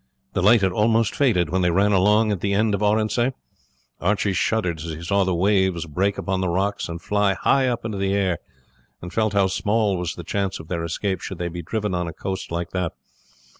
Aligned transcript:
The 0.33 0.41
light 0.41 0.61
had 0.61 0.71
almost 0.71 1.13
faded 1.15 1.51
when 1.51 1.61
they 1.61 1.69
ran 1.69 1.91
along 1.91 2.31
at 2.31 2.41
the 2.41 2.55
end 2.55 2.73
of 2.73 2.81
Oronsay. 2.81 3.33
Archie 3.99 4.33
shuddered 4.33 4.79
as 4.79 4.85
he 4.91 5.03
saw 5.03 5.23
the 5.23 5.35
waves 5.35 5.85
break 5.85 6.17
upon 6.17 6.41
the 6.41 6.49
rocks 6.49 6.89
and 6.89 6.99
fly 6.99 7.35
high 7.35 7.67
up 7.67 7.85
into 7.85 7.99
the 7.99 8.15
air, 8.15 8.39
and 8.99 9.13
felt 9.13 9.33
how 9.33 9.45
small 9.45 9.97
was 9.97 10.15
the 10.15 10.23
chance 10.23 10.59
of 10.59 10.69
their 10.69 10.83
escape 10.83 11.21
should 11.21 11.37
they 11.37 11.49
be 11.49 11.61
driven 11.61 11.93
on 11.93 12.07
a 12.07 12.13
coast 12.13 12.49
like 12.49 12.71
that. 12.71 12.93